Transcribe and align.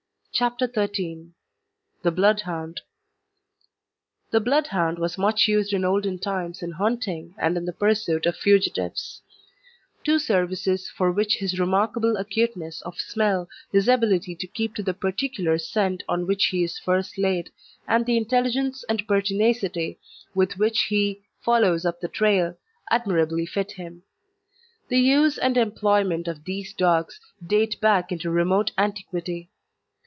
CHAPTER 0.33 0.71
XIII 0.73 1.27
THE 2.01 2.09
BLOODHOUND 2.09 2.81
The 4.31 4.39
Bloodhound 4.39 4.97
was 4.97 5.17
much 5.17 5.47
used 5.47 5.71
in 5.73 5.85
olden 5.85 6.17
times 6.17 6.63
in 6.63 6.71
hunting 6.71 7.35
and 7.37 7.57
in 7.57 7.65
the 7.65 7.73
pursuit 7.73 8.25
of 8.25 8.37
fugitives; 8.37 9.21
two 10.03 10.17
services 10.17 10.89
for 10.89 11.11
which 11.11 11.35
his 11.35 11.59
remarkable 11.59 12.15
acuteness 12.17 12.81
of 12.83 12.99
smell, 12.99 13.49
his 13.71 13.87
ability 13.87 14.33
to 14.37 14.47
keep 14.47 14.73
to 14.75 14.81
the 14.81 14.95
particular 14.95 15.59
scent 15.59 16.01
on 16.09 16.25
which 16.25 16.45
he 16.47 16.63
is 16.63 16.79
first 16.79 17.19
laid, 17.19 17.51
and 17.87 18.05
the 18.07 18.17
intelligence 18.17 18.83
and 18.89 19.07
pertinacity 19.07 19.99
with 20.33 20.57
which 20.57 20.83
he 20.83 21.21
follows 21.41 21.85
up 21.85 21.99
the 21.99 22.07
trail, 22.07 22.57
admirably 22.89 23.45
fit 23.45 23.73
him. 23.73 24.01
The 24.87 24.99
use 25.01 25.37
and 25.37 25.55
employment 25.55 26.27
of 26.27 26.45
these 26.45 26.73
dogs 26.73 27.19
date 27.45 27.79
back 27.79 28.11
into 28.11 28.31
remote 28.31 28.71
antiquity. 28.75 29.49